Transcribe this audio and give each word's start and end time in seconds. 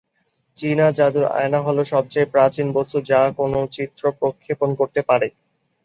চীনা 0.57 0.87
জাদুর 0.97 1.25
আয়না 1.33 1.59
হলো 1.61 1.81
সবচেয়ে 1.93 2.31
প্রাচীন 2.33 2.67
বস্তু 2.77 2.97
যা 3.09 3.21
কোন 3.37 3.53
চিত্র 3.75 4.03
প্রক্ষেপণ 4.19 4.69
করতে 4.79 5.01
পারে। 5.09 5.27